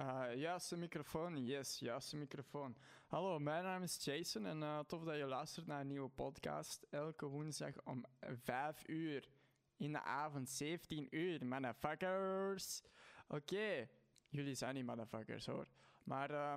[0.00, 2.76] Uh, juiste microfoon, yes, juiste microfoon.
[3.06, 6.86] Hallo, mijn naam is Jason en uh, tof dat je luistert naar een nieuwe podcast.
[6.90, 9.28] Elke woensdag om 5 uur
[9.76, 12.82] in de avond, 17 uur, motherfuckers.
[13.28, 13.88] Oké,
[14.28, 15.66] jullie zijn niet motherfuckers hoor.
[16.04, 16.54] Maar uh,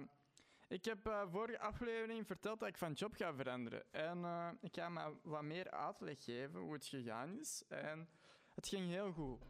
[0.67, 3.83] ik heb vorige aflevering verteld dat ik van job ga veranderen.
[3.91, 4.25] En
[4.61, 7.63] ik ga me wat meer uitleg geven hoe het gegaan is.
[7.67, 8.09] En
[8.53, 9.41] het ging heel goed.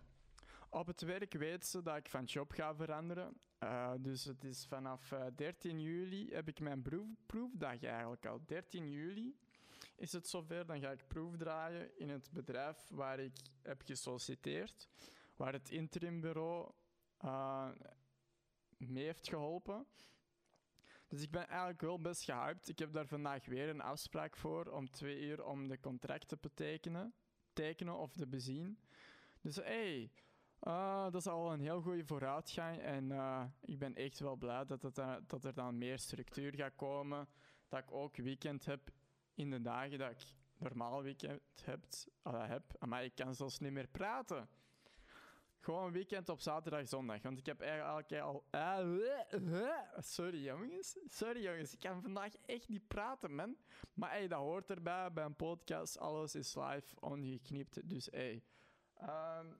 [0.73, 3.37] Op het werk weten ze dat ik van job ga veranderen.
[3.63, 8.41] Uh, dus het is vanaf uh, 13 juli heb ik mijn proef, proefdag eigenlijk al.
[8.45, 9.37] 13 juli
[9.95, 10.65] is het zover.
[10.65, 14.89] Dan ga ik proefdraaien in het bedrijf waar ik heb gesolliciteerd.
[15.35, 16.71] Waar het interimbureau
[17.25, 17.69] uh,
[18.77, 19.85] mee heeft geholpen.
[21.07, 22.67] Dus ik ben eigenlijk wel best gehyped.
[22.67, 26.37] Ik heb daar vandaag weer een afspraak voor om twee uur om de contract te
[26.41, 27.13] betekenen.
[27.53, 28.79] Tekenen of te bezien.
[29.41, 30.11] Dus hey,
[30.67, 32.79] uh, dat is al een heel goede vooruitgang.
[32.79, 36.75] En uh, ik ben echt wel blij dat, uh, dat er dan meer structuur gaat
[36.75, 37.27] komen.
[37.67, 38.91] Dat ik ook weekend heb
[39.33, 40.23] in de dagen dat ik
[40.57, 41.85] normaal weekend heb.
[42.23, 42.63] heb.
[42.79, 44.49] Maar ik kan zelfs niet meer praten.
[45.59, 47.21] Gewoon weekend op zaterdag, zondag.
[47.21, 48.45] Want ik heb eigenlijk al.
[49.97, 50.97] Sorry jongens.
[51.07, 51.73] Sorry jongens.
[51.73, 53.55] Ik kan vandaag echt niet praten, man.
[53.93, 55.99] Maar hey, dat hoort erbij bij een podcast.
[55.99, 57.89] Alles is live, ongeknipt.
[57.89, 58.43] Dus hey.
[59.01, 59.57] Um,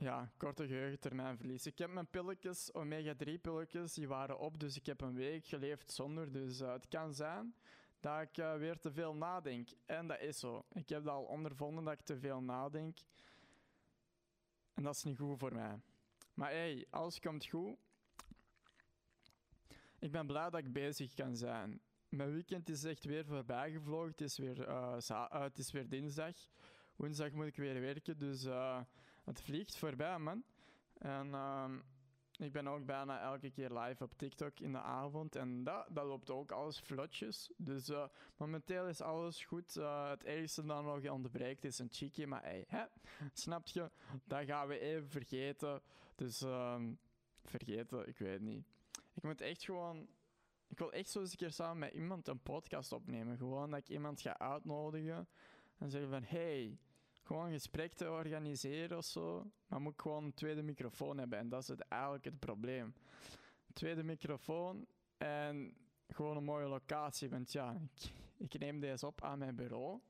[0.00, 1.66] ja, korte geheugentermijnverlies.
[1.66, 5.92] Ik heb mijn pilletjes, omega-3 pilletjes, die waren op, dus ik heb een week geleefd
[5.92, 6.32] zonder.
[6.32, 7.54] Dus uh, het kan zijn
[8.00, 9.68] dat ik uh, weer te veel nadenk.
[9.86, 10.64] En dat is zo.
[10.72, 12.98] Ik heb dat al ondervonden dat ik te veel nadenk.
[14.74, 15.80] En dat is niet goed voor mij.
[16.34, 17.76] Maar hey, alles komt goed.
[19.98, 21.80] Ik ben blij dat ik bezig kan zijn.
[22.08, 24.10] Mijn weekend is echt weer voorbij gevlogen.
[24.10, 26.34] Het is weer, uh, het is weer dinsdag.
[26.96, 28.46] Woensdag moet ik weer werken, dus
[29.24, 30.44] het vliegt voorbij, man.
[30.98, 31.70] En uh,
[32.38, 35.36] ik ben ook bijna elke keer live op TikTok in de avond.
[35.36, 37.52] En dat, dat loopt ook alles vlotjes.
[37.56, 39.74] Dus uh, momenteel is alles goed.
[39.74, 42.24] het ergste dat nog ontbreekt is een cheeky.
[42.24, 42.84] Maar hey, hè,
[43.32, 43.90] snap je?
[44.24, 45.82] Dat gaan we even vergeten.
[46.14, 46.94] Dus ehm,
[47.44, 48.66] vergeten, ik weet niet.
[49.14, 50.08] Ik moet echt gewoon
[50.70, 53.36] ik wil echt zo eens een keer samen met iemand een podcast opnemen.
[53.36, 55.28] Gewoon dat ik iemand ga uitnodigen
[55.78, 56.22] en zeggen van...
[56.22, 56.78] Hey,
[57.30, 59.50] gewoon een gesprek te organiseren of zo.
[59.66, 61.38] Maar moet gewoon een tweede microfoon hebben.
[61.38, 62.94] En dat is het, eigenlijk het probleem.
[63.72, 64.86] Tweede microfoon
[65.18, 65.76] en
[66.08, 67.30] gewoon een mooie locatie.
[67.30, 67.80] Want ja,
[68.36, 70.00] ik, neem deze op aan mijn bureau.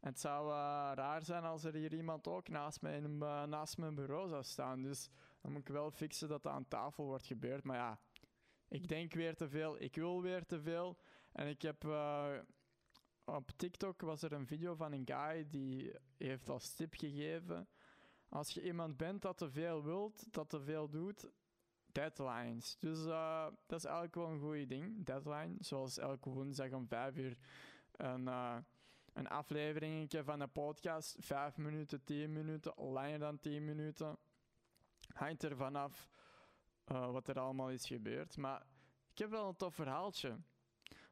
[0.00, 3.94] Het zou uh, raar zijn als er hier iemand ook naast mijn, uh, naast mijn
[3.94, 4.82] bureau zou staan.
[4.82, 5.10] Dus
[5.40, 7.64] dan moet ik wel fixen dat dat aan tafel wordt gebeurd.
[7.64, 8.00] Maar ja,
[8.68, 9.82] ik denk weer te veel.
[9.82, 10.98] Ik wil weer te veel.
[11.32, 11.84] En ik heb...
[11.84, 12.38] Uh,
[13.28, 17.68] op TikTok was er een video van een guy die heeft als tip gegeven.
[18.28, 21.30] Als je iemand bent dat te veel wilt, dat te veel doet,
[21.92, 22.76] deadlines.
[22.78, 25.54] Dus uh, dat is eigenlijk wel een goed ding, deadline.
[25.60, 27.38] Zoals elke woensdag om 5 uur
[27.92, 28.56] een, uh,
[29.12, 31.16] een aflevering van een podcast.
[31.18, 34.18] 5 minuten, 10 minuten, langer dan 10 minuten.
[35.14, 36.08] Hangt er vanaf
[36.92, 38.36] uh, wat er allemaal is gebeurd.
[38.36, 38.66] Maar
[39.12, 40.38] ik heb wel een tof verhaaltje.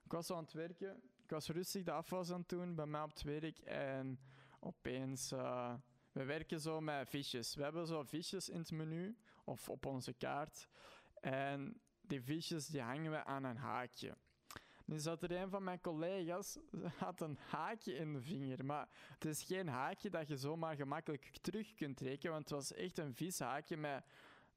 [0.05, 3.03] Ik was aan het werken ik was rustig de afwas aan het doen bij mij
[3.03, 4.19] op het werk en
[4.61, 5.33] opeens...
[5.33, 5.75] Uh,
[6.13, 7.55] we werken zo met fiches.
[7.55, 10.69] We hebben zo fiches in het menu of op onze kaart.
[11.21, 14.17] En die fiches die hangen we aan een haakje.
[14.85, 16.59] Nu zat er een van mijn collega's,
[16.99, 18.65] had een haakje in de vinger.
[18.65, 22.73] Maar het is geen haakje dat je zomaar gemakkelijk terug kunt trekken, want het was
[22.73, 24.05] echt een vies haakje met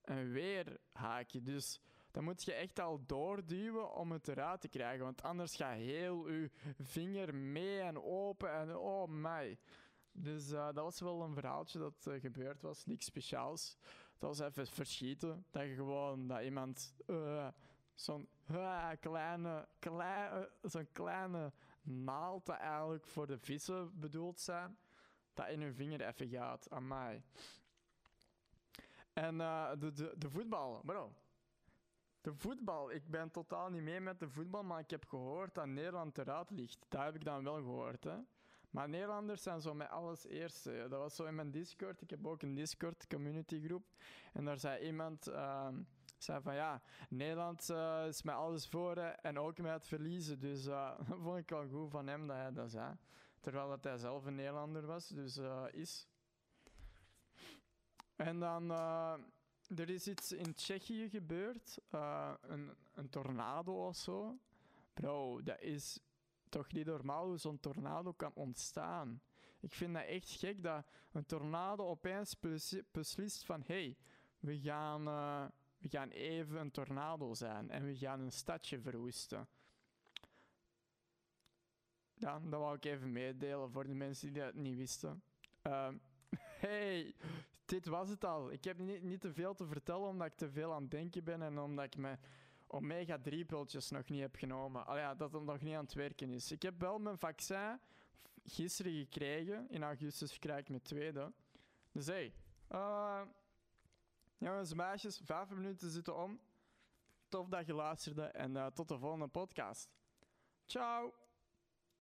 [0.01, 1.41] een weerhaakje.
[1.41, 5.03] Dus dan moet je echt al doorduwen om het eruit te krijgen.
[5.03, 6.49] Want anders gaat heel je
[6.79, 9.59] vinger mee en open en oh my.
[10.11, 12.85] Dus uh, dat was wel een verhaaltje dat uh, gebeurd was.
[12.85, 13.77] Niks speciaals.
[14.17, 15.45] Dat was even verschieten.
[15.51, 17.47] Dat je gewoon dat iemand uh,
[17.93, 24.77] zo'n kleine, kleine, zo'n kleine naald dat eigenlijk voor de vissen bedoeld zijn,
[25.33, 26.67] dat in hun vinger even gaat.
[26.81, 27.23] Mij.
[29.13, 31.13] En de, de, de voetbal, bro.
[32.21, 32.91] De voetbal.
[32.91, 36.49] Ik ben totaal niet mee met de voetbal, maar ik heb gehoord dat Nederland eruit
[36.49, 36.85] ligt.
[36.87, 38.03] Dat heb ik dan wel gehoord.
[38.03, 38.17] Hè.
[38.69, 40.85] Maar Nederlanders zijn zo met alles eerste.
[40.89, 42.01] Dat was zo in mijn Discord.
[42.01, 43.83] Ik heb ook een Discord community groep.
[44.33, 45.29] En daar zei iemand.
[45.29, 45.67] Uh,
[46.17, 50.39] zei van ja, Nederland uh, is met alles voor en ook met het verliezen.
[50.39, 52.95] Dus uh, vond ik wel goed van hem dat hij dat zei.
[53.39, 56.07] Terwijl dat hij zelf een Nederlander was, dus uh, is.
[58.15, 58.71] En dan
[59.75, 64.39] er is iets in Tsjechië gebeurd, uh, een, een tornado of zo.
[64.93, 65.99] Bro, dat is
[66.49, 69.21] toch niet normaal hoe zo'n tornado kan ontstaan.
[69.59, 72.35] Ik vind dat echt gek dat een tornado opeens
[72.91, 73.97] beslist van hey,
[74.39, 75.45] we gaan, eh,
[75.77, 79.47] we gaan even een tornado zijn en we gaan een stadje verwoesten.
[82.13, 85.23] Ja, dat wou ik even meedelen voor de mensen die dat niet wisten.
[85.61, 85.97] Ehm,
[86.61, 87.15] hey,
[87.69, 88.51] dit was het al.
[88.51, 91.23] Ik heb niet, niet te veel te vertellen omdat ik te veel aan het denken
[91.23, 92.19] ben en omdat ik mijn
[92.67, 94.85] omega-3-pultjes nog niet heb genomen.
[94.85, 96.51] Al ja, dat het nog niet aan het werken is.
[96.51, 97.79] Ik heb wel mijn vaccin
[98.43, 99.69] gisteren gekregen.
[99.69, 101.33] In augustus krijg ik mijn tweede.
[101.91, 102.33] Dus hey,
[102.71, 103.21] uh,
[104.37, 106.39] jongens en meisjes, vijf minuten zitten om.
[107.27, 109.89] Tof dat je luisterde en uh, tot de volgende podcast.
[110.65, 111.28] Ciao!